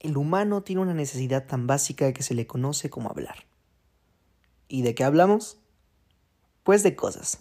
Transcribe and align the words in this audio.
el 0.00 0.16
humano 0.16 0.62
tiene 0.62 0.82
una 0.82 0.94
necesidad 0.94 1.46
tan 1.46 1.66
básica 1.66 2.12
que 2.12 2.22
se 2.22 2.34
le 2.34 2.46
conoce 2.46 2.90
como 2.90 3.10
hablar. 3.10 3.46
¿Y 4.68 4.82
de 4.82 4.94
qué 4.94 5.04
hablamos? 5.04 5.58
Pues 6.62 6.82
de 6.82 6.94
cosas. 6.94 7.40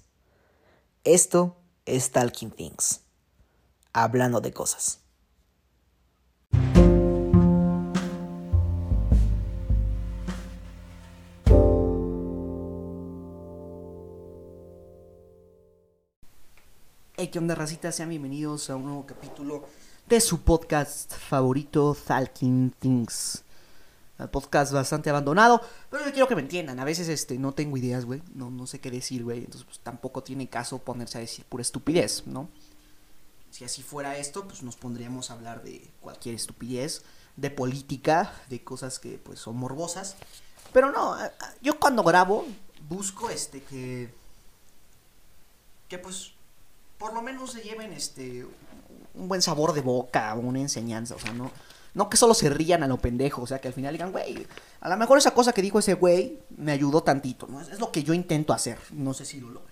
Esto 1.03 1.57
es 1.85 2.11
Talking 2.11 2.51
Things. 2.51 3.01
Hablando 3.93 4.41
de 4.41 4.53
cosas. 4.53 5.01
Hey, 17.19 17.29
¿qué 17.29 17.39
onda, 17.39 17.55
racita? 17.55 17.91
Sean 17.91 18.09
bienvenidos 18.09 18.69
a 18.69 18.75
un 18.75 18.85
nuevo 18.85 19.05
capítulo 19.07 19.65
de 20.07 20.21
su 20.21 20.41
podcast 20.41 21.13
favorito, 21.13 21.95
Talking 22.05 22.71
Things. 22.79 23.43
Podcast 24.31 24.71
bastante 24.71 25.11
abandonado, 25.11 25.61
pero 25.91 26.05
yo 26.05 26.11
quiero 26.11 26.27
que 26.27 26.35
me 26.35 26.41
entiendan. 26.41 26.79
A 26.79 26.85
veces 26.85 27.07
este, 27.07 27.37
no 27.37 27.51
tengo 27.53 27.77
ideas, 27.77 28.05
güey. 28.05 28.23
No, 28.33 28.49
no 28.49 28.65
sé 28.65 28.79
qué 28.79 28.89
decir, 28.89 29.23
güey. 29.23 29.39
Entonces, 29.39 29.63
pues, 29.65 29.79
tampoco 29.79 30.23
tiene 30.23 30.47
caso 30.47 30.79
ponerse 30.79 31.19
a 31.19 31.21
decir 31.21 31.45
pura 31.45 31.61
estupidez, 31.61 32.25
¿no? 32.25 32.49
Si 33.51 33.63
así 33.63 33.83
fuera 33.83 34.17
esto, 34.17 34.47
pues 34.47 34.63
nos 34.63 34.75
pondríamos 34.75 35.29
a 35.29 35.33
hablar 35.33 35.61
de 35.61 35.87
cualquier 36.01 36.33
estupidez, 36.33 37.03
de 37.35 37.51
política, 37.51 38.33
de 38.49 38.63
cosas 38.63 38.97
que 38.97 39.19
pues 39.19 39.39
son 39.39 39.57
morbosas. 39.57 40.15
Pero 40.73 40.91
no, 40.91 41.15
yo 41.61 41.79
cuando 41.79 42.03
grabo 42.03 42.45
busco 42.89 43.29
este 43.29 43.61
que 43.61 44.13
que 45.87 45.97
pues 45.97 46.33
por 46.97 47.13
lo 47.13 47.21
menos 47.21 47.51
se 47.51 47.61
lleven 47.61 47.93
este 47.93 48.45
un 49.17 49.27
buen 49.27 49.41
sabor 49.41 49.73
de 49.73 49.81
boca, 49.81 50.33
una 50.35 50.59
enseñanza, 50.59 51.15
o 51.15 51.19
sea, 51.19 51.33
no 51.33 51.51
no 51.97 52.11
que 52.11 52.17
solo 52.17 52.35
se 52.35 52.51
rían 52.51 52.83
a 52.83 52.87
lo 52.87 52.99
pendejo, 52.99 53.41
o 53.41 53.47
sea, 53.47 53.59
que 53.59 53.67
al 53.67 53.73
final 53.73 53.91
digan, 53.91 54.11
güey, 54.11 54.45
a 54.81 54.87
lo 54.87 54.97
mejor 54.97 55.17
esa 55.17 55.33
cosa 55.33 55.51
que 55.51 55.63
dijo 55.63 55.79
ese 55.79 55.95
güey 55.95 56.37
me 56.55 56.71
ayudó 56.71 57.01
tantito, 57.01 57.47
¿no? 57.47 57.59
Es, 57.59 57.79
lo 57.79 57.91
que 57.91 58.03
yo 58.03 58.13
intento 58.13 58.53
hacer, 58.53 58.77
no 58.91 59.15
sé 59.15 59.25
si 59.25 59.39
lo 59.39 59.49
logro. 59.49 59.71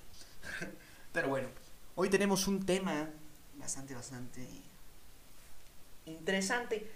Pero 1.14 1.30
bueno, 1.30 1.50
hoy 1.94 2.10
tenemos 2.10 2.48
un 2.48 2.66
tema 2.66 3.10
bastante, 3.60 3.94
bastante 3.94 4.44
interesante. 6.08 6.90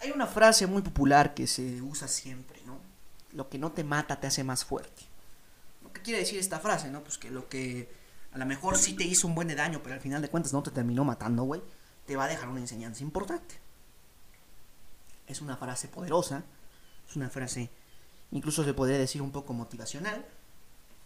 Hay 0.00 0.12
una 0.12 0.28
frase 0.28 0.68
muy 0.68 0.82
popular 0.82 1.34
que 1.34 1.48
se 1.48 1.82
usa 1.82 2.06
siempre, 2.06 2.60
¿no? 2.64 2.78
Lo 3.32 3.48
que 3.48 3.58
no 3.58 3.72
te 3.72 3.82
mata 3.82 4.20
te 4.20 4.28
hace 4.28 4.44
más 4.44 4.64
fuerte. 4.64 5.02
¿Qué 5.92 6.02
quiere 6.02 6.20
decir 6.20 6.38
esta 6.38 6.60
frase, 6.60 6.88
no? 6.88 7.02
Pues 7.02 7.18
que 7.18 7.30
lo 7.30 7.48
que 7.48 7.88
a 8.32 8.38
lo 8.38 8.46
mejor 8.46 8.78
sí 8.78 8.94
te 8.94 9.04
hizo 9.04 9.26
un 9.26 9.34
buen 9.34 9.54
daño, 9.54 9.80
pero 9.82 9.94
al 9.94 10.00
final 10.00 10.22
de 10.22 10.28
cuentas 10.28 10.52
no 10.52 10.62
te 10.62 10.70
terminó 10.70 11.04
matando, 11.04 11.44
güey, 11.44 11.62
te 12.06 12.16
va 12.16 12.24
a 12.24 12.28
dejar 12.28 12.48
una 12.48 12.60
enseñanza 12.60 13.02
importante. 13.02 13.60
Es 15.26 15.40
una 15.40 15.56
frase 15.56 15.88
poderosa, 15.88 16.42
es 17.08 17.16
una 17.16 17.28
frase, 17.28 17.70
incluso 18.30 18.64
se 18.64 18.74
podría 18.74 18.98
decir 18.98 19.20
un 19.22 19.30
poco 19.30 19.52
motivacional, 19.52 20.24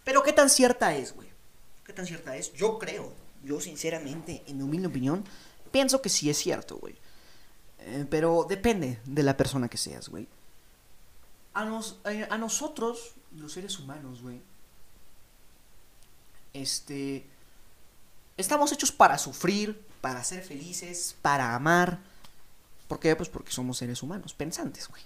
pero 0.04 0.22
¿qué 0.22 0.32
tan 0.32 0.48
cierta 0.48 0.94
es, 0.94 1.14
güey? 1.14 1.28
¿Qué 1.84 1.92
tan 1.92 2.06
cierta 2.06 2.36
es? 2.36 2.52
Yo 2.52 2.78
creo, 2.78 3.12
yo 3.44 3.60
sinceramente, 3.60 4.44
en 4.46 4.58
mi 4.58 4.62
humilde 4.62 4.86
opinión, 4.86 5.24
pienso 5.72 6.00
que 6.00 6.08
sí 6.08 6.30
es 6.30 6.38
cierto, 6.38 6.78
güey. 6.78 6.96
Eh, 7.80 8.06
pero 8.08 8.46
depende 8.48 9.00
de 9.04 9.22
la 9.22 9.36
persona 9.36 9.68
que 9.68 9.76
seas, 9.76 10.08
güey. 10.08 10.28
A, 11.54 11.64
nos, 11.64 11.98
eh, 12.04 12.26
a 12.30 12.38
nosotros, 12.38 13.14
los 13.32 13.52
seres 13.52 13.78
humanos, 13.78 14.22
güey, 14.22 14.40
este, 16.62 17.26
estamos 18.36 18.72
hechos 18.72 18.92
para 18.92 19.18
sufrir, 19.18 19.84
para 20.00 20.22
ser 20.24 20.42
felices, 20.42 21.16
para 21.22 21.54
amar. 21.54 22.00
¿Por 22.88 23.00
qué? 23.00 23.16
Pues 23.16 23.28
porque 23.28 23.52
somos 23.52 23.78
seres 23.78 24.02
humanos, 24.02 24.34
pensantes, 24.34 24.88
güey. 24.88 25.02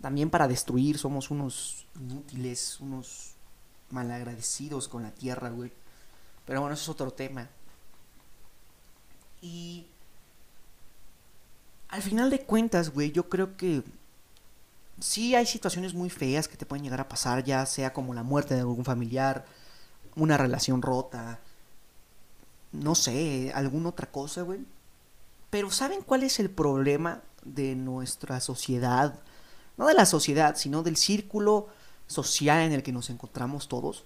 También 0.00 0.30
para 0.30 0.48
destruir, 0.48 0.98
somos 0.98 1.30
unos 1.30 1.86
inútiles, 1.94 2.80
unos 2.80 3.34
malagradecidos 3.90 4.88
con 4.88 5.02
la 5.02 5.10
tierra, 5.10 5.50
güey. 5.50 5.72
Pero 6.46 6.60
bueno, 6.60 6.74
eso 6.74 6.84
es 6.84 6.88
otro 6.88 7.12
tema. 7.12 7.48
Y 9.42 9.86
al 11.88 12.02
final 12.02 12.30
de 12.30 12.40
cuentas, 12.40 12.90
güey, 12.90 13.12
yo 13.12 13.28
creo 13.28 13.56
que 13.56 13.82
sí 15.00 15.34
hay 15.34 15.46
situaciones 15.46 15.92
muy 15.92 16.08
feas 16.08 16.48
que 16.48 16.56
te 16.56 16.66
pueden 16.66 16.84
llegar 16.84 17.00
a 17.00 17.08
pasar, 17.08 17.44
ya 17.44 17.66
sea 17.66 17.92
como 17.92 18.14
la 18.14 18.22
muerte 18.22 18.54
de 18.54 18.60
algún 18.60 18.84
familiar, 18.84 19.44
una 20.20 20.36
relación 20.36 20.82
rota, 20.82 21.40
no 22.72 22.94
sé, 22.94 23.52
alguna 23.54 23.88
otra 23.88 24.10
cosa, 24.10 24.42
güey. 24.42 24.60
Pero 25.50 25.70
¿saben 25.70 26.02
cuál 26.02 26.22
es 26.22 26.38
el 26.38 26.50
problema 26.50 27.22
de 27.42 27.74
nuestra 27.74 28.40
sociedad? 28.40 29.18
No 29.76 29.86
de 29.86 29.94
la 29.94 30.06
sociedad, 30.06 30.56
sino 30.56 30.82
del 30.82 30.96
círculo 30.96 31.68
social 32.06 32.60
en 32.60 32.72
el 32.72 32.82
que 32.82 32.92
nos 32.92 33.10
encontramos 33.10 33.66
todos. 33.66 34.04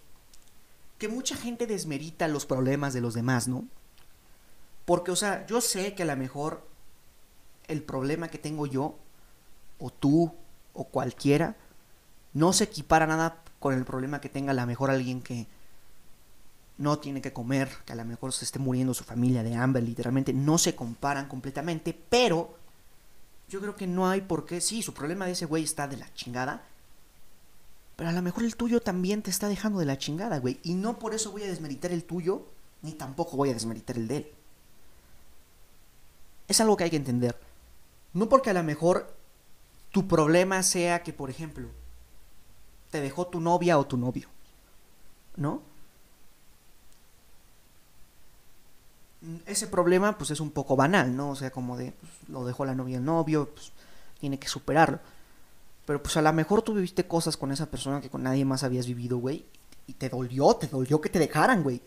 Que 0.99 1.09
mucha 1.09 1.37
gente 1.37 1.67
desmerita 1.67 2.29
los 2.29 2.47
problemas 2.47 2.95
de 2.95 3.01
los 3.01 3.15
demás, 3.15 3.49
¿no? 3.49 3.65
Porque, 4.85 5.11
o 5.11 5.17
sea, 5.17 5.47
yo 5.47 5.61
sé 5.61 5.95
que 5.95 6.05
a 6.05 6.07
lo 6.07 6.17
mejor 6.17 6.67
el 7.67 7.83
problema 7.83 8.29
que 8.29 8.39
tengo 8.39 8.67
yo, 8.67 8.97
o 9.79 9.91
tú, 9.91 10.33
o 10.73 10.85
cualquiera, 10.85 11.57
no 12.33 12.53
se 12.53 12.65
equipara 12.65 13.07
nada 13.07 13.43
con 13.59 13.75
el 13.75 13.85
problema 13.85 14.21
que 14.21 14.29
tenga 14.29 14.53
a 14.53 14.55
lo 14.55 14.67
mejor 14.67 14.91
alguien 14.91 15.23
que 15.23 15.47
no 16.79 16.99
tiene 16.99 17.23
que 17.23 17.33
comer, 17.33 17.71
que 17.85 17.93
a 17.93 17.97
lo 17.97 18.05
mejor 18.05 18.33
se 18.33 18.45
esté 18.45 18.59
muriendo 18.59 18.95
su 18.95 19.05
familia 19.05 19.43
de 19.43 19.55
hambre, 19.55 19.83
literalmente, 19.83 20.33
no 20.33 20.59
se 20.59 20.75
comparan 20.75 21.29
completamente, 21.29 21.99
pero 22.09 22.57
yo 23.49 23.61
creo 23.61 23.77
que 23.77 23.87
no 23.87 24.09
hay 24.09 24.23
por 24.23 24.45
qué, 24.45 24.61
sí, 24.61 24.83
su 24.83 24.93
problema 24.93 25.27
de 25.27 25.33
ese 25.33 25.47
güey 25.47 25.63
está 25.63 25.87
de 25.87 25.97
la 25.97 26.13
chingada, 26.15 26.65
pero 27.97 28.11
a 28.11 28.13
lo 28.13 28.23
mejor 28.23 28.43
el 28.43 28.57
tuyo 28.57 28.81
también 28.81 29.23
te 29.23 29.31
está 29.31 29.49
dejando 29.49 29.79
de 29.79 29.87
la 29.87 29.99
chingada, 29.99 30.39
güey, 30.39 30.59
y 30.65 30.75
no 30.75 30.99
por 30.99 31.15
eso 31.15 31.31
voy 31.31 31.45
a 31.45 31.47
desmeritar 31.47 31.93
el 31.93 32.05
tuyo, 32.05 32.47
ni 32.83 32.93
tampoco 32.93 33.37
voy 33.37 33.51
a 33.51 33.55
desmeritar 33.55 33.97
el 33.97 34.09
de 34.09 34.17
él. 34.17 34.33
Es 36.49 36.61
algo 36.61 36.77
que 36.77 36.85
hay 36.85 36.91
que 36.91 36.97
entender. 36.97 37.39
No 38.13 38.29
porque 38.29 38.51
a 38.51 38.55
lo 38.55 38.63
mejor 38.63 39.15
tu 39.91 40.07
problema 40.07 40.63
sea 40.63 41.03
que, 41.03 41.13
por 41.13 41.31
ejemplo, 41.31 41.69
te 42.91 43.01
dejó 43.01 43.29
tu 43.29 43.41
novia 43.41 43.79
o 43.79 43.87
tu 43.87 43.97
novio, 43.97 44.29
¿no? 45.37 45.63
Ese 49.47 49.67
problema 49.67 50.17
pues 50.19 50.31
es 50.31 50.41
un 50.41 50.51
poco 50.51 50.77
banal, 50.77 51.17
¿no? 51.17 51.31
O 51.31 51.37
sea, 51.37 51.51
como 51.51 51.77
de, 51.77 51.93
pues, 51.93 52.13
lo 52.29 52.45
dejó 52.45 52.65
la 52.65 52.75
novia 52.75 52.99
el 52.99 53.05
novio, 53.05 53.51
pues 53.55 53.73
tiene 54.21 54.39
que 54.39 54.49
superarlo. 54.49 55.01
Pero 55.87 56.03
pues 56.03 56.17
a 56.17 56.23
lo 56.23 56.33
mejor 56.33 56.63
tú 56.63 56.75
viviste 56.75 57.07
cosas 57.07 57.37
con 57.37 57.53
esa 57.53 57.71
persona 57.71 58.01
que 58.01 58.11
con 58.11 58.23
nadie 58.23 58.45
más 58.45 58.65
habías 58.65 58.87
vivido, 58.87 59.19
güey. 59.19 59.45
Y 59.87 59.95
te 59.95 60.09
dolió, 60.09 60.55
te 60.55 60.67
dolió 60.67 61.01
que 61.01 61.11
te 61.11 61.19
dejaran, 61.19 61.63
güey. 61.63 61.83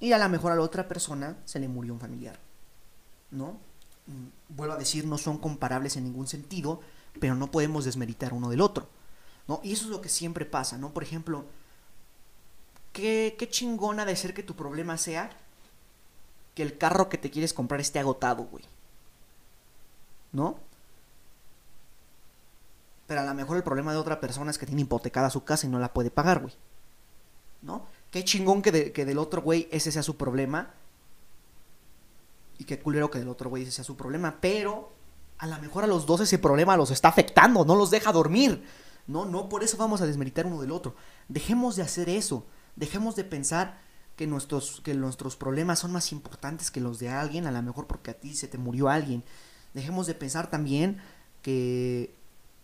Y 0.00 0.12
a 0.12 0.18
lo 0.18 0.28
mejor 0.28 0.52
a 0.52 0.56
la 0.56 0.62
otra 0.62 0.86
persona 0.86 1.38
se 1.44 1.58
le 1.58 1.68
murió 1.68 1.94
un 1.94 2.00
familiar. 2.00 2.38
¿No? 3.30 3.58
Mm, 4.06 4.54
vuelvo 4.54 4.74
a 4.74 4.78
decir, 4.78 5.06
no 5.06 5.18
son 5.18 5.38
comparables 5.38 5.96
en 5.96 6.04
ningún 6.04 6.26
sentido, 6.26 6.80
pero 7.20 7.34
no 7.34 7.50
podemos 7.50 7.84
desmeritar 7.84 8.34
uno 8.34 8.50
del 8.50 8.60
otro. 8.60 8.88
¿No? 9.46 9.60
Y 9.62 9.72
eso 9.72 9.86
es 9.86 9.90
lo 9.90 10.02
que 10.02 10.10
siempre 10.10 10.44
pasa, 10.44 10.76
¿no? 10.76 10.92
Por 10.92 11.02
ejemplo, 11.02 11.46
qué, 12.92 13.34
qué 13.38 13.48
chingona 13.48 14.04
de 14.04 14.14
ser 14.14 14.34
que 14.34 14.42
tu 14.42 14.54
problema 14.54 14.98
sea 14.98 15.30
que 16.58 16.64
el 16.64 16.76
carro 16.76 17.08
que 17.08 17.18
te 17.18 17.30
quieres 17.30 17.54
comprar 17.54 17.80
esté 17.80 18.00
agotado, 18.00 18.42
güey. 18.42 18.64
¿No? 20.32 20.58
Pero 23.06 23.20
a 23.20 23.24
lo 23.24 23.32
mejor 23.32 23.56
el 23.56 23.62
problema 23.62 23.92
de 23.92 23.98
otra 23.98 24.18
persona 24.18 24.50
es 24.50 24.58
que 24.58 24.66
tiene 24.66 24.82
hipotecada 24.82 25.30
su 25.30 25.44
casa 25.44 25.68
y 25.68 25.70
no 25.70 25.78
la 25.78 25.94
puede 25.94 26.10
pagar, 26.10 26.40
güey. 26.40 26.52
¿No? 27.62 27.86
Qué 28.10 28.24
chingón 28.24 28.60
que, 28.60 28.90
que 28.90 29.04
del 29.04 29.18
otro 29.18 29.40
güey 29.40 29.68
ese 29.70 29.92
sea 29.92 30.02
su 30.02 30.16
problema. 30.16 30.74
Y 32.58 32.64
qué 32.64 32.80
culero 32.80 33.08
que 33.08 33.20
del 33.20 33.28
otro 33.28 33.50
güey 33.50 33.62
ese 33.62 33.70
sea 33.70 33.84
su 33.84 33.96
problema. 33.96 34.38
Pero 34.40 34.90
a 35.38 35.46
lo 35.46 35.60
mejor 35.60 35.84
a 35.84 35.86
los 35.86 36.06
dos 36.06 36.22
ese 36.22 36.40
problema 36.40 36.76
los 36.76 36.90
está 36.90 37.06
afectando, 37.06 37.64
no 37.64 37.76
los 37.76 37.92
deja 37.92 38.10
dormir. 38.10 38.66
No, 39.06 39.26
no, 39.26 39.48
por 39.48 39.62
eso 39.62 39.76
vamos 39.76 40.00
a 40.00 40.06
desmeritar 40.06 40.44
uno 40.44 40.60
del 40.60 40.72
otro. 40.72 40.96
Dejemos 41.28 41.76
de 41.76 41.82
hacer 41.82 42.08
eso. 42.08 42.44
Dejemos 42.74 43.14
de 43.14 43.22
pensar 43.22 43.78
que 44.18 44.26
nuestros, 44.26 44.80
que 44.80 44.94
nuestros 44.94 45.36
problemas 45.36 45.78
son 45.78 45.92
más 45.92 46.10
importantes 46.10 46.72
que 46.72 46.80
los 46.80 46.98
de 46.98 47.08
alguien, 47.08 47.46
a 47.46 47.52
lo 47.52 47.62
mejor 47.62 47.86
porque 47.86 48.10
a 48.10 48.14
ti 48.14 48.34
se 48.34 48.48
te 48.48 48.58
murió 48.58 48.88
alguien. 48.88 49.22
Dejemos 49.74 50.08
de 50.08 50.14
pensar 50.16 50.50
también 50.50 51.00
que 51.40 52.12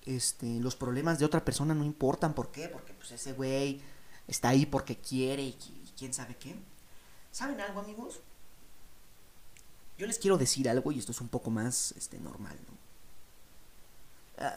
este, 0.04 0.58
los 0.58 0.74
problemas 0.74 1.20
de 1.20 1.24
otra 1.24 1.44
persona 1.44 1.72
no 1.72 1.84
importan. 1.84 2.34
¿Por 2.34 2.50
qué? 2.50 2.68
Porque 2.68 2.92
pues 2.92 3.12
ese 3.12 3.34
güey 3.34 3.80
está 4.26 4.48
ahí 4.48 4.66
porque 4.66 4.96
quiere 4.96 5.44
y, 5.44 5.56
quién 5.96 6.12
sabe 6.12 6.36
qué. 6.36 6.56
¿Saben 7.30 7.60
algo, 7.60 7.78
amigos? 7.78 8.18
Yo 9.96 10.08
les 10.08 10.18
quiero 10.18 10.36
decir 10.36 10.68
algo 10.68 10.90
y 10.90 10.98
esto 10.98 11.12
es 11.12 11.20
un 11.20 11.28
poco 11.28 11.50
más 11.50 11.94
este, 11.96 12.18
normal, 12.18 12.58
¿no? 12.66 12.74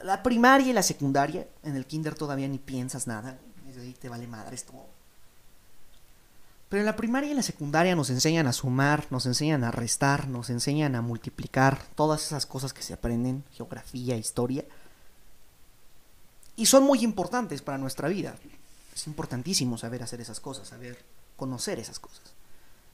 La 0.04 0.24
primaria 0.24 0.72
y 0.72 0.74
la 0.74 0.82
secundaria, 0.82 1.48
en 1.62 1.76
el 1.76 1.86
kinder 1.86 2.16
todavía 2.16 2.48
ni 2.48 2.58
piensas 2.58 3.06
nada, 3.06 3.40
ahí 3.80 3.94
te 3.94 4.10
vale 4.10 4.26
madre 4.26 4.56
esto 4.56 4.74
Pero 6.70 6.82
en 6.82 6.86
la 6.86 6.96
primaria 6.96 7.30
y 7.30 7.32
en 7.32 7.38
la 7.38 7.44
secundaria 7.44 7.96
nos 7.96 8.10
enseñan 8.10 8.48
a 8.48 8.54
sumar, 8.54 9.06
nos 9.10 9.26
enseñan 9.26 9.64
a 9.64 9.72
restar, 9.72 10.28
nos 10.28 10.50
enseñan 10.50 10.96
a 10.96 11.02
multiplicar, 11.02 11.82
todas 11.96 12.26
esas 12.26 12.46
cosas 12.46 12.74
que 12.74 12.84
se 12.84 12.94
aprenden, 12.94 13.46
geografía, 13.54 14.18
historia. 14.18 14.66
Y 16.58 16.66
son 16.66 16.84
muy 16.84 17.04
importantes 17.04 17.62
para 17.62 17.78
nuestra 17.78 18.10
vida. 18.10 18.36
Es 18.94 19.08
importantísimo 19.08 19.78
saber 19.78 20.04
hacer 20.04 20.20
esas 20.20 20.40
cosas, 20.40 20.68
saber 20.68 20.98
conocer 21.38 21.80
esas 21.80 22.00
cosas. 22.00 22.34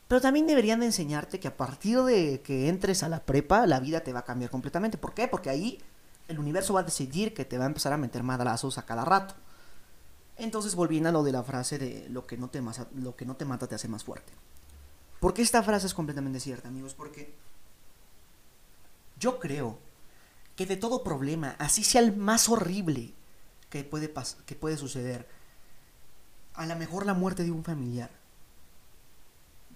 Pero 0.08 0.22
también 0.22 0.46
deberían 0.46 0.82
de 0.82 0.88
enseñarte 0.88 1.40
que 1.40 1.48
a 1.48 1.58
partir 1.58 2.04
de 2.04 2.42
que 2.42 2.70
entres 2.70 3.02
a 3.02 3.10
la 3.10 3.22
prepa, 3.22 3.66
la 3.66 3.80
vida 3.80 4.02
te 4.02 4.14
va 4.14 4.20
a 4.20 4.26
cambiar 4.26 4.52
completamente. 4.52 4.98
¿Por 4.98 5.14
qué? 5.14 5.28
Porque 5.28 5.50
ahí 5.50 5.80
el 6.28 6.38
universo 6.38 6.74
va 6.74 6.82
a 6.82 6.84
decidir 6.84 7.34
que 7.34 7.46
te 7.46 7.58
va 7.58 7.64
a 7.64 7.68
empezar 7.68 7.94
a 7.94 7.98
meter 7.98 8.22
madrazos 8.22 8.78
a 8.78 8.86
cada 8.86 9.06
rato. 9.06 9.34
Entonces 10.38 10.76
volviendo 10.76 11.10
a 11.10 11.12
lo 11.12 11.24
de 11.24 11.32
la 11.32 11.44
frase 11.44 11.78
de 11.78 12.10
lo 12.10 12.26
que 12.26 12.38
no 12.38 12.50
te, 12.50 12.62
lo 12.96 13.16
que 13.16 13.26
no 13.26 13.36
te 13.36 13.46
mata 13.46 13.68
te 13.68 13.76
hace 13.76 13.88
más 13.88 14.04
fuerte. 14.04 14.34
Porque 15.20 15.42
esta 15.42 15.64
frase 15.64 15.88
es 15.88 15.94
completamente 15.94 16.40
cierta, 16.40 16.68
amigos? 16.68 16.94
Porque 16.94 17.34
yo 19.20 19.40
creo 19.40 19.78
que 20.56 20.66
de 20.66 20.76
todo 20.76 21.04
problema, 21.04 21.56
así 21.60 21.84
sea 21.84 22.02
el 22.02 22.16
más 22.16 22.50
horrible 22.50 23.14
que 23.70 23.84
puede, 23.84 24.12
que 24.46 24.56
puede 24.56 24.78
suceder, 24.78 25.28
a 26.56 26.66
lo 26.66 26.76
mejor 26.76 27.06
la 27.06 27.14
muerte 27.14 27.44
de 27.44 27.52
un 27.52 27.64
familiar, 27.64 28.12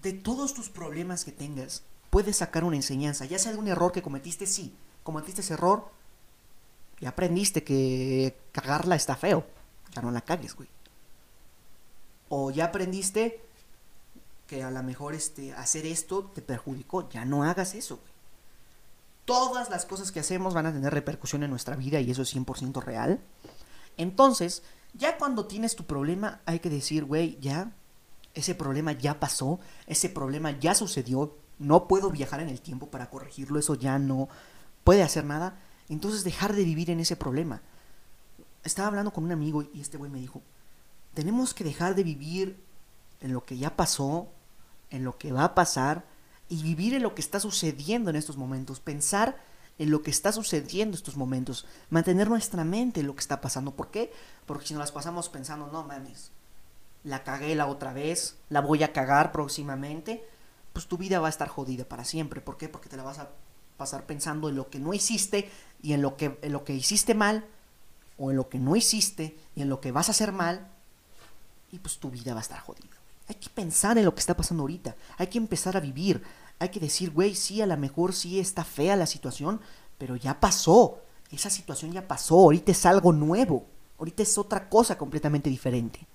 de 0.02 0.12
todos 0.12 0.54
tus 0.54 0.68
problemas 0.68 1.24
que 1.24 1.32
tengas, 1.32 1.82
puedes 2.10 2.36
sacar 2.36 2.62
una 2.62 2.76
enseñanza, 2.76 3.24
ya 3.24 3.38
sea 3.38 3.52
de 3.52 3.58
un 3.58 3.68
error 3.68 3.90
que 3.90 4.02
cometiste, 4.02 4.46
sí, 4.46 4.76
cometiste 5.02 5.40
ese 5.40 5.54
error, 5.54 5.90
y 7.00 7.06
aprendiste 7.06 7.64
que 7.64 8.36
cagarla 8.52 8.96
está 8.96 9.16
feo 9.16 9.46
ya 9.94 10.02
no 10.02 10.10
la 10.10 10.20
cagues, 10.20 10.54
güey. 10.54 10.68
O 12.28 12.50
ya 12.50 12.66
aprendiste 12.66 13.40
que 14.46 14.62
a 14.62 14.70
lo 14.70 14.82
mejor 14.82 15.14
este, 15.14 15.52
hacer 15.52 15.86
esto 15.86 16.24
te 16.34 16.42
perjudicó, 16.42 17.08
ya 17.10 17.24
no 17.24 17.44
hagas 17.44 17.74
eso, 17.74 17.96
güey. 17.96 18.12
Todas 19.24 19.68
las 19.68 19.84
cosas 19.84 20.10
que 20.10 20.20
hacemos 20.20 20.54
van 20.54 20.66
a 20.66 20.72
tener 20.72 20.92
repercusión 20.92 21.42
en 21.42 21.50
nuestra 21.50 21.76
vida 21.76 22.00
y 22.00 22.10
eso 22.10 22.22
es 22.22 22.34
100% 22.34 22.82
real. 22.82 23.20
Entonces, 23.98 24.62
ya 24.94 25.18
cuando 25.18 25.46
tienes 25.46 25.76
tu 25.76 25.84
problema, 25.84 26.40
hay 26.46 26.60
que 26.60 26.70
decir, 26.70 27.04
güey, 27.04 27.38
ya, 27.40 27.72
ese 28.32 28.54
problema 28.54 28.92
ya 28.92 29.20
pasó, 29.20 29.60
ese 29.86 30.08
problema 30.08 30.58
ya 30.58 30.74
sucedió, 30.74 31.36
no 31.58 31.88
puedo 31.88 32.10
viajar 32.10 32.40
en 32.40 32.48
el 32.48 32.62
tiempo 32.62 32.88
para 32.88 33.10
corregirlo, 33.10 33.58
eso 33.58 33.74
ya 33.74 33.98
no 33.98 34.30
puede 34.82 35.02
hacer 35.02 35.26
nada. 35.26 35.60
Entonces 35.90 36.24
dejar 36.24 36.54
de 36.54 36.64
vivir 36.64 36.88
en 36.88 37.00
ese 37.00 37.16
problema 37.16 37.60
estaba 38.64 38.88
hablando 38.88 39.12
con 39.12 39.24
un 39.24 39.32
amigo 39.32 39.62
y 39.62 39.80
este 39.80 39.96
güey 39.96 40.10
me 40.10 40.20
dijo, 40.20 40.42
tenemos 41.14 41.54
que 41.54 41.64
dejar 41.64 41.94
de 41.94 42.04
vivir 42.04 42.62
en 43.20 43.32
lo 43.32 43.44
que 43.44 43.56
ya 43.56 43.76
pasó, 43.76 44.28
en 44.90 45.04
lo 45.04 45.18
que 45.18 45.32
va 45.32 45.44
a 45.44 45.54
pasar 45.54 46.04
y 46.48 46.62
vivir 46.62 46.94
en 46.94 47.02
lo 47.02 47.14
que 47.14 47.20
está 47.20 47.40
sucediendo 47.40 48.10
en 48.10 48.16
estos 48.16 48.36
momentos, 48.36 48.80
pensar 48.80 49.36
en 49.78 49.90
lo 49.90 50.02
que 50.02 50.10
está 50.10 50.32
sucediendo 50.32 50.94
en 50.94 50.98
estos 50.98 51.16
momentos, 51.16 51.66
mantener 51.90 52.28
nuestra 52.28 52.64
mente 52.64 53.00
en 53.00 53.06
lo 53.06 53.14
que 53.14 53.20
está 53.20 53.40
pasando. 53.40 53.76
¿Por 53.76 53.90
qué? 53.90 54.12
Porque 54.46 54.66
si 54.66 54.74
nos 54.74 54.80
las 54.80 54.92
pasamos 54.92 55.28
pensando, 55.28 55.68
no 55.68 55.84
mames, 55.84 56.30
la 57.04 57.22
cagué 57.22 57.54
la 57.54 57.66
otra 57.66 57.92
vez, 57.92 58.36
la 58.48 58.60
voy 58.60 58.82
a 58.82 58.92
cagar 58.92 59.30
próximamente, 59.30 60.24
pues 60.72 60.86
tu 60.86 60.98
vida 60.98 61.20
va 61.20 61.28
a 61.28 61.30
estar 61.30 61.48
jodida 61.48 61.84
para 61.84 62.04
siempre. 62.04 62.40
¿Por 62.40 62.56
qué? 62.56 62.68
Porque 62.68 62.88
te 62.88 62.96
la 62.96 63.04
vas 63.04 63.18
a 63.18 63.30
pasar 63.76 64.04
pensando 64.06 64.48
en 64.48 64.56
lo 64.56 64.68
que 64.68 64.80
no 64.80 64.94
hiciste 64.94 65.50
y 65.80 65.92
en 65.92 66.02
lo 66.02 66.16
que, 66.16 66.38
en 66.42 66.52
lo 66.52 66.64
que 66.64 66.74
hiciste 66.74 67.14
mal 67.14 67.44
o 68.18 68.30
en 68.30 68.36
lo 68.36 68.48
que 68.48 68.58
no 68.58 68.76
hiciste 68.76 69.38
y 69.54 69.62
en 69.62 69.68
lo 69.68 69.80
que 69.80 69.92
vas 69.92 70.08
a 70.08 70.12
hacer 70.12 70.32
mal, 70.32 70.68
y 71.70 71.78
pues 71.78 71.98
tu 71.98 72.10
vida 72.10 72.34
va 72.34 72.40
a 72.40 72.42
estar 72.42 72.60
jodida. 72.60 72.96
Hay 73.28 73.36
que 73.36 73.50
pensar 73.50 73.98
en 73.98 74.04
lo 74.04 74.14
que 74.14 74.20
está 74.20 74.36
pasando 74.36 74.62
ahorita, 74.62 74.96
hay 75.16 75.26
que 75.28 75.38
empezar 75.38 75.76
a 75.76 75.80
vivir, 75.80 76.22
hay 76.58 76.70
que 76.70 76.80
decir, 76.80 77.10
güey, 77.10 77.34
sí, 77.34 77.60
a 77.62 77.66
lo 77.66 77.76
mejor 77.76 78.12
sí 78.12 78.40
está 78.40 78.64
fea 78.64 78.96
la 78.96 79.06
situación, 79.06 79.60
pero 79.98 80.16
ya 80.16 80.40
pasó, 80.40 81.00
esa 81.30 81.50
situación 81.50 81.92
ya 81.92 82.06
pasó, 82.06 82.36
ahorita 82.36 82.72
es 82.72 82.86
algo 82.86 83.12
nuevo, 83.12 83.66
ahorita 83.98 84.22
es 84.22 84.38
otra 84.38 84.68
cosa 84.68 84.96
completamente 84.96 85.50
diferente. 85.50 86.06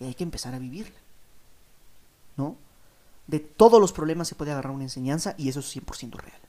Y 0.00 0.04
hay 0.04 0.14
que 0.14 0.24
empezar 0.24 0.54
a 0.54 0.58
vivirla. 0.58 0.96
¿No? 2.36 2.56
De 3.26 3.40
todos 3.40 3.80
los 3.80 3.92
problemas 3.92 4.28
se 4.28 4.34
puede 4.34 4.52
agarrar 4.52 4.72
una 4.72 4.84
enseñanza 4.84 5.34
y 5.38 5.48
eso 5.48 5.60
es 5.60 5.76
100% 5.76 6.16
real. 6.16 6.40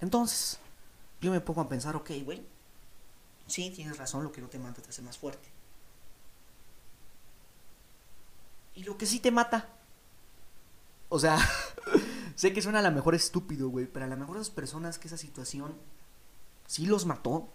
Entonces, 0.00 0.58
yo 1.20 1.30
me 1.30 1.40
pongo 1.40 1.60
a 1.60 1.68
pensar, 1.68 1.96
ok, 1.96 2.10
güey, 2.24 2.44
sí, 3.46 3.70
tienes 3.70 3.98
razón, 3.98 4.24
lo 4.24 4.32
que 4.32 4.40
no 4.40 4.48
te 4.48 4.58
mata 4.58 4.82
te 4.82 4.90
hace 4.90 5.02
más 5.02 5.18
fuerte. 5.18 5.48
Y 8.74 8.84
lo 8.84 8.96
que 8.96 9.06
sí 9.06 9.18
te 9.18 9.32
mata. 9.32 9.68
O 11.08 11.18
sea, 11.18 11.38
sé 12.36 12.52
que 12.52 12.62
suena 12.62 12.78
a 12.78 12.82
lo 12.82 12.92
mejor 12.92 13.14
estúpido, 13.14 13.68
güey, 13.68 13.86
pero 13.86 14.04
a 14.04 14.08
lo 14.08 14.16
mejor 14.16 14.36
esas 14.36 14.50
personas 14.50 14.98
que 14.98 15.08
esa 15.08 15.16
situación 15.16 15.74
sí 16.66 16.86
los 16.86 17.06
mató, 17.06 17.48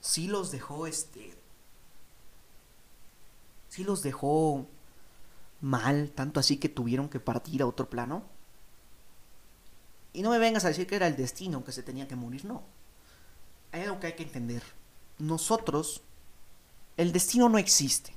sí 0.00 0.26
los 0.26 0.50
dejó, 0.50 0.86
este, 0.86 1.36
sí 3.68 3.84
los 3.84 4.02
dejó 4.02 4.66
mal, 5.60 6.10
tanto 6.10 6.40
así 6.40 6.56
que 6.56 6.68
tuvieron 6.68 7.08
que 7.08 7.20
partir 7.20 7.62
a 7.62 7.66
otro 7.66 7.88
plano 7.88 8.24
y 10.12 10.22
no 10.22 10.30
me 10.30 10.38
vengas 10.38 10.64
a 10.64 10.68
decir 10.68 10.86
que 10.86 10.96
era 10.96 11.06
el 11.06 11.16
destino 11.16 11.64
que 11.64 11.72
se 11.72 11.82
tenía 11.82 12.08
que 12.08 12.16
morir, 12.16 12.44
no. 12.44 12.62
Hay 13.72 13.82
algo 13.82 14.00
que 14.00 14.08
hay 14.08 14.12
que 14.14 14.24
entender. 14.24 14.62
Nosotros, 15.18 16.02
el 16.96 17.12
destino 17.12 17.48
no 17.48 17.58
existe. 17.58 18.14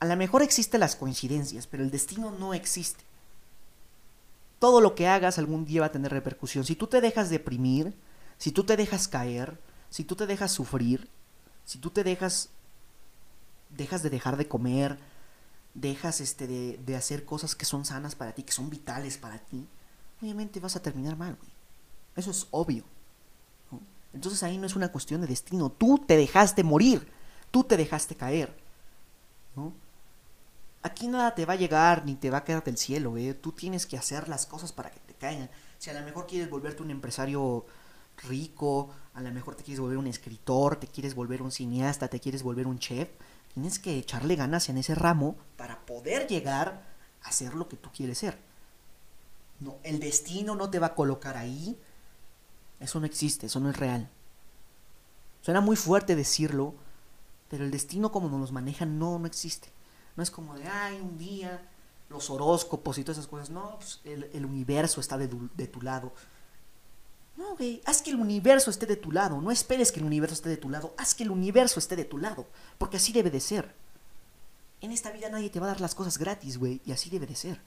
A 0.00 0.06
lo 0.06 0.16
mejor 0.16 0.42
existen 0.42 0.80
las 0.80 0.96
coincidencias, 0.96 1.66
pero 1.66 1.82
el 1.82 1.90
destino 1.90 2.30
no 2.30 2.54
existe. 2.54 3.04
Todo 4.58 4.80
lo 4.80 4.94
que 4.94 5.06
hagas 5.06 5.38
algún 5.38 5.64
día 5.64 5.82
va 5.82 5.86
a 5.86 5.92
tener 5.92 6.10
repercusión. 6.10 6.64
Si 6.64 6.74
tú 6.74 6.86
te 6.86 7.00
dejas 7.00 7.30
deprimir, 7.30 7.94
si 8.38 8.50
tú 8.52 8.64
te 8.64 8.76
dejas 8.76 9.08
caer, 9.08 9.60
si 9.90 10.04
tú 10.04 10.16
te 10.16 10.26
dejas 10.26 10.50
sufrir, 10.50 11.08
si 11.64 11.78
tú 11.78 11.90
te 11.90 12.04
dejas 12.04 12.50
dejas 13.70 14.02
de 14.02 14.10
dejar 14.10 14.36
de 14.36 14.48
comer, 14.48 14.98
dejas 15.74 16.20
este 16.20 16.46
de, 16.46 16.78
de 16.78 16.96
hacer 16.96 17.24
cosas 17.24 17.54
que 17.54 17.64
son 17.64 17.84
sanas 17.84 18.14
para 18.14 18.32
ti, 18.32 18.42
que 18.42 18.52
son 18.52 18.70
vitales 18.70 19.18
para 19.18 19.38
ti, 19.38 19.66
obviamente 20.20 20.60
vas 20.60 20.76
a 20.76 20.82
terminar 20.82 21.16
mal, 21.16 21.36
güey. 21.36 21.50
Eso 22.16 22.30
es 22.30 22.46
obvio. 22.50 22.84
Entonces 24.12 24.42
ahí 24.42 24.56
no 24.56 24.66
es 24.66 24.74
una 24.74 24.90
cuestión 24.90 25.20
de 25.20 25.26
destino. 25.26 25.70
Tú 25.70 26.02
te 26.06 26.16
dejaste 26.16 26.64
morir. 26.64 27.06
Tú 27.50 27.64
te 27.64 27.76
dejaste 27.76 28.14
caer. 28.14 28.56
¿no? 29.54 29.72
Aquí 30.82 31.08
nada 31.08 31.34
te 31.34 31.44
va 31.44 31.54
a 31.54 31.56
llegar 31.56 32.04
ni 32.06 32.14
te 32.14 32.30
va 32.30 32.38
a 32.38 32.44
quedar 32.44 32.64
del 32.64 32.78
cielo, 32.78 33.10
güey. 33.10 33.34
Tú 33.34 33.52
tienes 33.52 33.86
que 33.86 33.98
hacer 33.98 34.28
las 34.28 34.46
cosas 34.46 34.72
para 34.72 34.90
que 34.90 35.00
te 35.00 35.14
caigan. 35.14 35.50
Si 35.78 35.90
a 35.90 35.98
lo 35.98 36.04
mejor 36.04 36.26
quieres 36.26 36.48
volverte 36.48 36.82
un 36.82 36.90
empresario 36.90 37.66
rico, 38.28 38.90
a 39.14 39.20
lo 39.20 39.30
mejor 39.32 39.54
te 39.54 39.62
quieres 39.62 39.80
volver 39.80 39.98
un 39.98 40.06
escritor, 40.06 40.76
te 40.76 40.86
quieres 40.86 41.14
volver 41.14 41.42
un 41.42 41.52
cineasta, 41.52 42.08
te 42.08 42.20
quieres 42.20 42.42
volver 42.42 42.66
un 42.66 42.78
chef, 42.78 43.08
tienes 43.52 43.78
que 43.78 43.98
echarle 43.98 44.36
ganas 44.36 44.68
en 44.68 44.78
ese 44.78 44.94
ramo 44.94 45.36
para 45.56 45.84
poder 45.84 46.26
llegar 46.26 46.82
a 47.22 47.32
ser 47.32 47.54
lo 47.54 47.68
que 47.68 47.76
tú 47.76 47.90
quieres 47.94 48.18
ser. 48.18 48.38
No, 49.60 49.78
el 49.82 50.00
destino 50.00 50.54
no 50.54 50.70
te 50.70 50.78
va 50.78 50.88
a 50.88 50.94
colocar 50.94 51.36
ahí. 51.36 51.78
Eso 52.80 53.00
no 53.00 53.06
existe, 53.06 53.46
eso 53.46 53.60
no 53.60 53.70
es 53.70 53.76
real. 53.76 54.10
Suena 55.40 55.60
muy 55.60 55.76
fuerte 55.76 56.16
decirlo, 56.16 56.74
pero 57.48 57.64
el 57.64 57.70
destino 57.70 58.12
como 58.12 58.28
nos 58.28 58.52
manejan 58.52 58.98
no, 58.98 59.18
no 59.18 59.26
existe. 59.26 59.68
No 60.16 60.22
es 60.22 60.30
como 60.30 60.54
de, 60.56 60.66
ay, 60.66 61.00
un 61.00 61.18
día, 61.18 61.68
los 62.08 62.30
horóscopos 62.30 62.98
y 62.98 63.04
todas 63.04 63.18
esas 63.18 63.28
cosas. 63.28 63.50
No, 63.50 63.76
pues 63.78 64.00
el, 64.04 64.44
universo 64.44 65.00
está 65.00 65.16
de, 65.16 65.28
de, 65.28 65.66
tu 65.66 65.82
lado. 65.82 66.12
No, 67.36 67.56
güey, 67.56 67.82
haz 67.84 68.02
que 68.02 68.10
el 68.10 68.16
universo 68.16 68.70
esté 68.70 68.86
de 68.86 68.96
tu 68.96 69.12
lado. 69.12 69.40
No 69.40 69.50
esperes 69.50 69.92
que 69.92 70.00
el 70.00 70.06
universo 70.06 70.34
esté 70.34 70.48
de 70.48 70.56
tu 70.56 70.70
lado. 70.70 70.94
Haz 70.98 71.14
que 71.14 71.22
el 71.22 71.30
universo 71.30 71.78
esté 71.78 71.96
de 71.96 72.04
tu 72.04 72.18
lado. 72.18 72.46
Porque 72.78 72.96
así 72.96 73.12
debe 73.12 73.30
de 73.30 73.40
ser. 73.40 73.74
En 74.80 74.92
esta 74.92 75.10
vida 75.10 75.28
nadie 75.28 75.50
te 75.50 75.60
va 75.60 75.66
a 75.66 75.70
dar 75.70 75.80
las 75.80 75.94
cosas 75.94 76.18
gratis, 76.18 76.58
güey. 76.58 76.80
Y 76.84 76.92
así 76.92 77.10
debe 77.10 77.26
de 77.26 77.36
ser. 77.36 77.60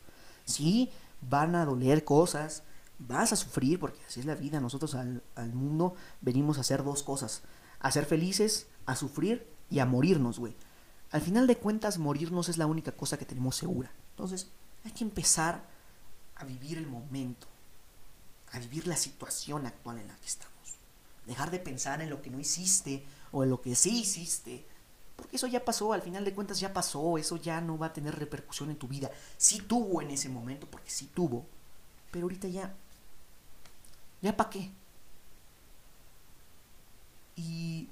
Sí, 0.46 0.90
van 1.22 1.56
a 1.56 1.66
doler 1.66 2.04
cosas, 2.04 2.64
vas 2.98 3.34
a 3.34 3.36
sufrir, 3.36 3.80
porque 3.80 4.00
así 4.08 4.20
es 4.20 4.26
la 4.26 4.36
vida. 4.36 4.60
Nosotros 4.60 4.96
al, 4.96 5.22
mundo 5.54 5.96
venimos 6.22 6.58
a 6.58 6.62
hacer 6.62 6.84
dos 6.84 7.04
cosas: 7.04 7.42
a 7.80 7.92
ser 7.92 8.06
felices, 8.06 8.68
a 8.86 8.96
sufrir 8.96 9.48
y 9.70 9.80
a 9.80 9.86
morirnos, 9.86 10.40
güey. 10.40 10.56
Al 11.12 11.22
final 11.22 11.48
de 11.48 11.58
cuentas, 11.58 11.98
morirnos 11.98 12.50
es 12.50 12.58
la 12.58 12.68
única 12.68 12.92
cosa 12.92 13.18
que 13.18 13.26
tenemos 13.26 13.56
segura. 13.56 13.92
Entonces, 14.12 14.50
hay 14.86 14.92
que 14.92 15.04
empezar 15.04 15.64
a 16.36 16.46
vivir 16.46 16.78
el 16.78 16.88
momento, 16.88 17.48
a 18.52 18.60
vivir 18.60 18.88
la 18.88 18.96
situación 18.96 19.66
actual 19.66 19.98
en 19.98 20.08
la 20.08 20.16
que 20.16 20.28
estamos. 20.28 20.54
Dejar 21.26 21.52
de 21.52 21.60
pensar 21.60 22.02
en 22.02 22.10
lo 22.10 22.22
que 22.22 22.30
no 22.30 22.40
hiciste 22.40 23.06
o 23.32 23.44
en 23.44 23.50
lo 23.50 23.62
que 23.62 23.76
sí 23.76 24.02
hiciste 24.02 24.66
porque 25.20 25.36
eso 25.36 25.48
ya 25.48 25.64
pasó, 25.66 25.94
al 25.94 26.02
final 26.02 26.26
de 26.26 26.34
cuentas 26.34 26.60
ya 26.60 26.74
pasó, 26.74 27.18
eso 27.18 27.38
ya 27.38 27.62
no 27.62 27.78
va 27.78 27.88
a 27.88 27.94
tener 27.94 28.18
repercusión 28.18 28.70
en 28.70 28.78
tu 28.78 28.88
vida. 28.88 29.12
Sí 29.38 29.60
tuvo 29.62 30.02
en 30.02 30.12
ese 30.12 30.30
momento, 30.30 30.68
porque 30.72 30.90
sí 30.90 31.10
tuvo, 31.14 31.46
pero 32.12 32.26
ahorita 32.26 32.48
ya, 32.48 32.74
ya 34.22 34.36
para 34.36 34.50
qué. 34.50 34.72
Y 37.36 37.88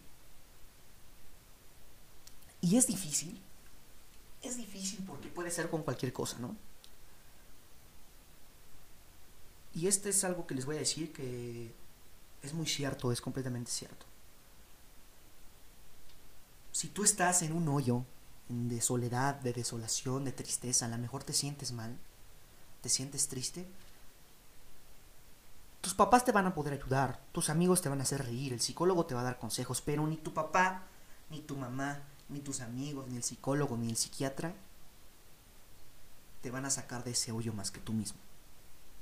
Y 2.62 2.75
es 2.77 2.88
difícil. 2.88 3.39
Es 4.41 4.57
difícil 4.57 5.03
porque 5.05 5.29
puede 5.29 5.51
ser 5.51 5.69
con 5.69 5.84
cualquier 5.84 6.13
cosa, 6.13 6.38
¿no? 6.39 6.55
Y 9.74 9.88
este 9.88 10.10
es 10.10 10.24
algo 10.24 10.48
que 10.48 10.55
les 10.55 10.65
voy 10.65 10.75
a 10.77 10.79
decir 10.79 11.13
que 11.13 11.72
es 12.41 12.53
muy 12.53 12.67
cierto, 12.67 13.12
es 13.12 13.22
completamente 13.22 13.72
cierto. 13.72 14.05
Si 16.77 16.89
tú 16.89 17.03
estás 17.03 17.41
en 17.41 17.53
un 17.53 17.67
hoyo 17.69 18.05
de 18.50 18.81
soledad, 18.81 19.34
de 19.34 19.51
desolación, 19.51 20.25
de 20.25 20.31
tristeza, 20.31 20.86
a 20.86 20.89
lo 20.89 21.00
mejor 21.00 21.24
te 21.24 21.34
sientes 21.34 21.72
mal, 21.72 21.98
te 22.81 22.89
sientes 22.89 23.27
triste, 23.27 23.65
tus 25.81 25.96
papás 25.96 26.24
te 26.24 26.31
van 26.31 26.46
a 26.46 26.53
poder 26.53 26.74
ayudar, 26.74 27.19
tus 27.31 27.50
amigos 27.50 27.81
te 27.81 27.89
van 27.89 28.00
a 28.00 28.03
hacer 28.03 28.24
reír, 28.24 28.53
el 28.53 28.62
psicólogo 28.62 29.07
te 29.07 29.15
va 29.15 29.22
a 29.22 29.24
dar 29.24 29.39
consejos, 29.39 29.81
pero 29.81 30.05
ni 30.05 30.17
tu 30.17 30.36
papá, 30.36 30.84
ni 31.31 31.41
tu 31.41 31.57
mamá, 31.57 32.03
ni 32.29 32.41
tus 32.41 32.62
amigos, 32.62 33.07
ni 33.07 33.17
el 33.17 33.24
psicólogo, 33.24 33.75
ni 33.75 33.89
el 33.89 33.98
psiquiatra 33.98 34.53
te 36.43 36.51
van 36.51 36.65
a 36.65 36.69
sacar 36.69 37.03
de 37.03 37.10
ese 37.10 37.31
hoyo 37.31 37.53
más 37.53 37.72
que 37.72 37.79
tú 37.79 37.91
mismo. 37.91 38.19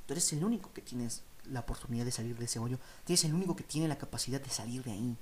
Tú 0.06 0.14
eres 0.14 0.32
el 0.32 0.46
único 0.46 0.72
que 0.72 0.82
tienes 0.82 1.24
la 1.44 1.60
oportunidad 1.60 2.06
de 2.06 2.14
salir 2.14 2.38
de 2.38 2.46
ese 2.46 2.58
hoyo. 2.58 2.78
Tú 2.78 3.12
eres 3.12 3.26
el 3.26 3.34
único 3.34 3.54
que 3.54 3.66
tiene 3.66 3.90
la 3.90 3.98
capacidad 3.98 4.40
de 4.40 4.50
salir 4.50 4.82
de 4.82 4.94
ahí. 4.94 5.18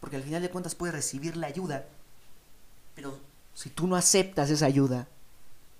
Porque 0.00 0.16
al 0.16 0.22
final 0.22 0.42
de 0.42 0.50
cuentas 0.50 0.74
puedes 0.74 0.94
recibir 0.94 1.36
la 1.36 1.48
ayuda, 1.48 1.86
pero 2.94 3.18
si 3.54 3.70
tú 3.70 3.86
no 3.86 3.96
aceptas 3.96 4.50
esa 4.50 4.66
ayuda, 4.66 5.08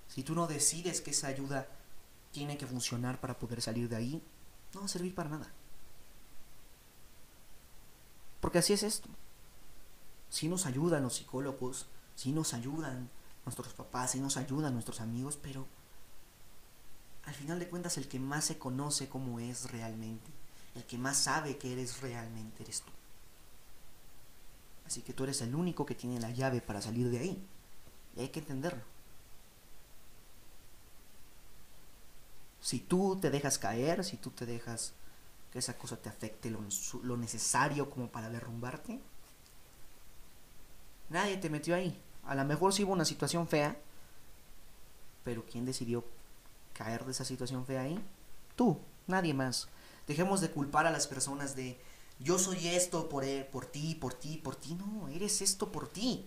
si 0.08 0.22
tú 0.22 0.34
no 0.34 0.46
decides 0.46 1.00
que 1.00 1.10
esa 1.10 1.28
ayuda 1.28 1.68
tiene 2.32 2.58
que 2.58 2.66
funcionar 2.66 3.20
para 3.20 3.38
poder 3.38 3.62
salir 3.62 3.88
de 3.88 3.96
ahí, 3.96 4.22
no 4.74 4.80
va 4.80 4.86
a 4.86 4.88
servir 4.88 5.14
para 5.14 5.30
nada. 5.30 5.52
Porque 8.40 8.58
así 8.58 8.72
es 8.72 8.82
esto. 8.82 9.08
Si 10.30 10.48
nos 10.48 10.66
ayudan 10.66 11.02
los 11.02 11.16
psicólogos, 11.16 11.86
si 12.14 12.32
nos 12.32 12.54
ayudan 12.54 13.08
nuestros 13.44 13.72
papás, 13.72 14.12
si 14.12 14.20
nos 14.20 14.36
ayudan 14.36 14.74
nuestros 14.74 15.00
amigos, 15.00 15.38
pero 15.40 15.66
al 17.24 17.34
final 17.34 17.58
de 17.58 17.68
cuentas 17.68 17.96
el 17.98 18.08
que 18.08 18.18
más 18.18 18.44
se 18.44 18.58
conoce 18.58 19.08
cómo 19.08 19.40
es 19.40 19.70
realmente, 19.70 20.30
el 20.74 20.84
que 20.84 20.98
más 20.98 21.16
sabe 21.16 21.58
que 21.58 21.72
eres 21.72 22.00
realmente 22.00 22.62
eres 22.62 22.82
tú. 22.82 22.92
Así 24.88 25.02
que 25.02 25.12
tú 25.12 25.24
eres 25.24 25.42
el 25.42 25.54
único 25.54 25.84
que 25.84 25.94
tiene 25.94 26.18
la 26.18 26.30
llave 26.30 26.62
para 26.62 26.80
salir 26.80 27.10
de 27.10 27.18
ahí. 27.18 27.46
Y 28.16 28.20
hay 28.20 28.30
que 28.30 28.40
entenderlo. 28.40 28.82
Si 32.62 32.80
tú 32.80 33.18
te 33.20 33.30
dejas 33.30 33.58
caer, 33.58 34.02
si 34.02 34.16
tú 34.16 34.30
te 34.30 34.46
dejas 34.46 34.94
que 35.52 35.58
esa 35.58 35.76
cosa 35.76 35.98
te 35.98 36.08
afecte 36.08 36.50
lo, 36.50 37.16
necesario 37.18 37.90
como 37.90 38.08
para 38.08 38.30
derrumbarte, 38.30 38.98
nadie 41.10 41.36
te 41.36 41.50
metió 41.50 41.74
ahí. 41.74 42.00
A 42.24 42.34
lo 42.34 42.46
mejor 42.46 42.72
sí 42.72 42.82
hubo 42.82 42.94
una 42.94 43.04
situación 43.04 43.46
fea, 43.46 43.76
pero 45.22 45.44
¿quién 45.44 45.66
decidió 45.66 46.02
caer 46.72 47.04
de 47.04 47.10
esa 47.10 47.26
situación 47.26 47.66
fea 47.66 47.82
ahí? 47.82 48.02
Tú, 48.56 48.80
nadie 49.06 49.34
más. 49.34 49.68
Dejemos 50.06 50.40
de 50.40 50.50
culpar 50.50 50.86
a 50.86 50.90
las 50.90 51.06
personas 51.06 51.54
de 51.54 51.78
yo 52.20 52.38
soy 52.38 52.68
esto 52.68 53.08
por, 53.08 53.24
él, 53.24 53.46
por 53.46 53.66
ti, 53.66 53.94
por 53.94 54.14
ti, 54.14 54.38
por 54.38 54.56
ti. 54.56 54.74
No, 54.74 55.08
eres 55.08 55.40
esto 55.40 55.70
por 55.70 55.88
ti. 55.88 56.26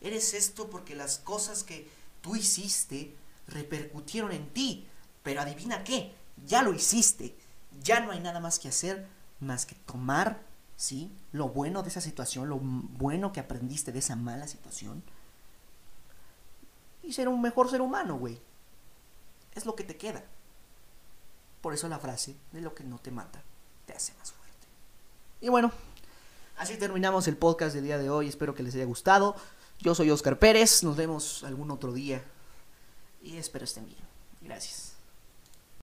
Eres 0.00 0.34
esto 0.34 0.68
porque 0.68 0.94
las 0.94 1.18
cosas 1.18 1.62
que 1.62 1.88
tú 2.20 2.36
hiciste 2.36 3.14
repercutieron 3.46 4.32
en 4.32 4.48
ti. 4.50 4.86
Pero 5.22 5.40
adivina 5.40 5.84
qué, 5.84 6.14
ya 6.46 6.62
lo 6.62 6.74
hiciste. 6.74 7.36
Ya 7.82 8.00
no 8.00 8.10
hay 8.10 8.20
nada 8.20 8.40
más 8.40 8.58
que 8.58 8.68
hacer 8.68 9.06
más 9.40 9.64
que 9.64 9.74
tomar, 9.74 10.42
¿sí? 10.76 11.10
Lo 11.32 11.48
bueno 11.48 11.82
de 11.82 11.88
esa 11.88 12.02
situación, 12.02 12.48
lo 12.48 12.58
bueno 12.58 13.32
que 13.32 13.40
aprendiste 13.40 13.92
de 13.92 14.00
esa 14.00 14.16
mala 14.16 14.46
situación. 14.46 15.02
Y 17.02 17.14
ser 17.14 17.28
un 17.28 17.40
mejor 17.40 17.70
ser 17.70 17.80
humano, 17.80 18.18
güey. 18.18 18.38
Es 19.54 19.64
lo 19.64 19.74
que 19.74 19.84
te 19.84 19.96
queda. 19.96 20.22
Por 21.62 21.72
eso 21.72 21.88
la 21.88 21.98
frase 21.98 22.36
de 22.52 22.60
lo 22.60 22.74
que 22.74 22.84
no 22.84 22.98
te 22.98 23.10
mata 23.10 23.42
te 23.86 23.94
hace 23.94 24.12
más. 24.18 24.34
Y 25.40 25.48
bueno, 25.48 25.72
así 26.56 26.76
terminamos 26.76 27.26
el 27.28 27.36
podcast 27.36 27.74
del 27.74 27.84
día 27.84 27.98
de 27.98 28.10
hoy. 28.10 28.28
Espero 28.28 28.54
que 28.54 28.62
les 28.62 28.74
haya 28.74 28.84
gustado. 28.84 29.36
Yo 29.78 29.94
soy 29.94 30.10
Oscar 30.10 30.38
Pérez. 30.38 30.82
Nos 30.82 30.96
vemos 30.96 31.44
algún 31.44 31.70
otro 31.70 31.92
día. 31.92 32.22
Y 33.22 33.36
espero 33.36 33.64
estén 33.64 33.86
bien. 33.86 34.00
Gracias. 34.42 34.89